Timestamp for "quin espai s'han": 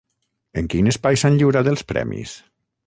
0.75-1.39